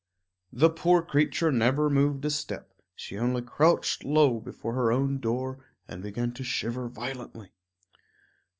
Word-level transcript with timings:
The 0.51 0.71
poor 0.71 1.03
creature 1.03 1.51
never 1.51 1.87
moved 1.87 2.25
a 2.25 2.31
step; 2.31 2.73
she 2.95 3.19
only 3.19 3.43
crouched 3.43 4.03
low 4.03 4.39
before 4.39 4.73
her 4.73 4.91
own 4.91 5.19
door 5.19 5.63
and 5.87 6.01
began 6.01 6.31
to 6.33 6.43
shiver 6.43 6.87
violently. 6.87 7.51